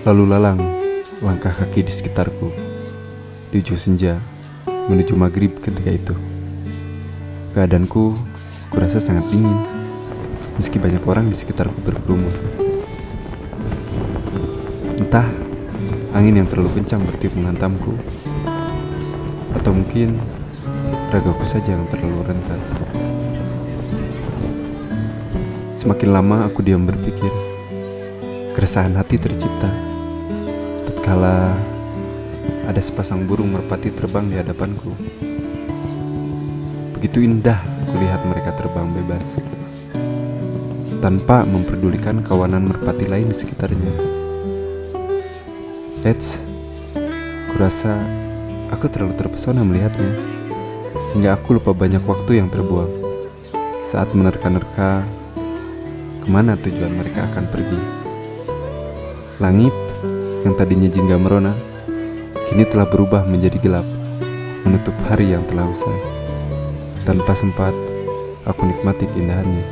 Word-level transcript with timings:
Lalu 0.00 0.32
lalang 0.32 0.56
langkah 1.20 1.52
kaki 1.52 1.84
di 1.84 1.92
sekitarku 1.92 2.48
Di 3.52 3.60
ujung 3.60 3.76
senja 3.76 4.16
menuju 4.88 5.12
maghrib 5.12 5.60
ketika 5.60 5.92
itu. 5.92 6.14
Keadaanku 7.52 8.16
kurasa 8.72 8.96
sangat 8.96 9.28
dingin 9.28 9.60
Meski 10.56 10.80
banyak 10.80 11.04
orang 11.04 11.28
di 11.28 11.36
sekitarku 11.36 11.84
berkerumun. 11.84 12.32
Entah 15.04 15.28
angin 16.16 16.40
yang 16.40 16.48
terlalu 16.48 16.80
kencang 16.80 17.04
bertiup 17.04 17.36
menghantamku 17.36 17.92
Atau 19.52 19.76
mungkin 19.76 20.16
ragaku 21.12 21.44
saja 21.44 21.76
yang 21.76 21.84
terlalu 21.92 22.24
rentan. 22.24 22.60
Semakin 25.68 26.08
lama 26.08 26.48
aku 26.48 26.64
diam 26.64 26.88
berpikir 26.88 27.28
Keresahan 28.56 28.96
hati 28.96 29.20
tercipta 29.20 29.89
Tatkala 31.00 31.56
ada 32.68 32.76
sepasang 32.76 33.24
burung 33.24 33.56
merpati 33.56 33.88
terbang 33.88 34.28
di 34.28 34.36
hadapanku 34.36 34.92
Begitu 36.92 37.24
indah 37.24 37.56
kulihat 37.88 38.20
mereka 38.28 38.52
terbang 38.52 38.84
bebas 38.92 39.40
Tanpa 41.00 41.48
memperdulikan 41.48 42.20
kawanan 42.20 42.68
merpati 42.68 43.08
lain 43.08 43.32
di 43.32 43.36
sekitarnya 43.40 43.94
Eits, 46.04 46.36
kurasa 47.56 47.96
aku 48.68 48.92
terlalu 48.92 49.16
terpesona 49.16 49.64
melihatnya 49.64 50.20
Hingga 51.16 51.40
aku 51.40 51.56
lupa 51.56 51.72
banyak 51.72 52.04
waktu 52.04 52.44
yang 52.44 52.52
terbuang 52.52 52.92
Saat 53.88 54.12
menerka-nerka 54.12 55.08
ke 56.20 56.28
mana 56.28 56.60
tujuan 56.60 56.92
mereka 56.92 57.24
akan 57.32 57.48
pergi. 57.48 57.80
Langit 59.40 59.89
yang 60.40 60.56
tadinya 60.56 60.88
jingga 60.88 61.20
merona, 61.20 61.52
kini 62.48 62.64
telah 62.64 62.88
berubah 62.88 63.28
menjadi 63.28 63.60
gelap, 63.60 63.84
menutup 64.64 64.96
hari 65.04 65.36
yang 65.36 65.44
telah 65.44 65.68
usai. 65.68 65.98
Tanpa 67.04 67.36
sempat 67.36 67.76
aku 68.48 68.64
nikmati 68.64 69.04
keindahannya. 69.04 69.64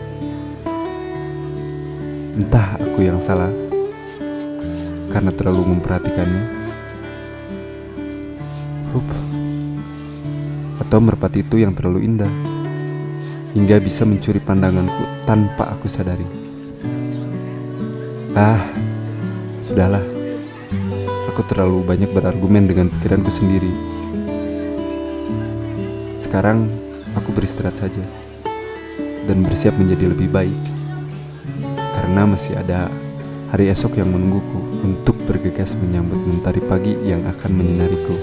Entah 2.38 2.76
aku 2.76 3.00
yang 3.00 3.16
salah, 3.16 3.48
karena 5.08 5.32
terlalu 5.32 5.72
memperhatikannya. 5.72 6.44
Hup. 8.92 9.08
Atau 10.84 10.98
merpati 11.00 11.44
itu 11.44 11.60
yang 11.60 11.76
terlalu 11.76 12.08
indah 12.08 12.30
hingga 13.56 13.80
bisa 13.80 14.04
mencuri 14.04 14.40
pandanganku 14.40 15.24
tanpa 15.24 15.72
aku 15.72 15.88
sadari. 15.88 16.24
Ah, 18.36 18.62
sudahlah. 19.64 20.17
Aku 21.38 21.46
terlalu 21.46 21.86
banyak 21.86 22.10
berargumen 22.10 22.66
dengan 22.66 22.90
pikiranku 22.90 23.30
sendiri. 23.30 23.70
Sekarang 26.18 26.66
aku 27.14 27.30
beristirahat 27.30 27.78
saja 27.78 28.02
dan 29.22 29.46
bersiap 29.46 29.78
menjadi 29.78 30.10
lebih 30.10 30.34
baik. 30.34 30.58
Karena 31.94 32.26
masih 32.26 32.58
ada 32.58 32.90
hari 33.54 33.70
esok 33.70 34.02
yang 34.02 34.10
menungguku 34.10 34.82
untuk 34.82 35.14
bergegas 35.30 35.78
menyambut 35.78 36.18
mentari 36.26 36.58
pagi 36.58 36.98
yang 37.06 37.22
akan 37.30 37.54
menyinariku. 37.54 38.18